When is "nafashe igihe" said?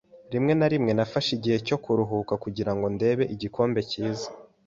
0.93-1.57